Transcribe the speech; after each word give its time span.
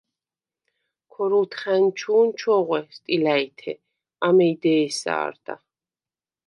ქორულთხა̈ნჩუ̄ნ 1.11 2.27
ჩოღვე 2.39 2.79
სტილა̈ჲთე, 2.95 3.73
ამეი 4.27 4.53
დე̄სა 4.61 5.13
არდა. 5.25 5.55